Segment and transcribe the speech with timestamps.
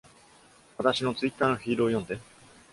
[0.79, 2.17] 私の Twitter のフィードを読んで。